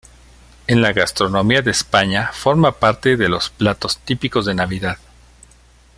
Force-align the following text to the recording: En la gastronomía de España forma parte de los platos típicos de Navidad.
En 0.65 0.81
la 0.81 0.93
gastronomía 0.93 1.61
de 1.61 1.69
España 1.69 2.31
forma 2.33 2.71
parte 2.71 3.17
de 3.17 3.29
los 3.29 3.51
platos 3.51 3.99
típicos 3.99 4.47
de 4.47 4.55
Navidad. 4.55 4.97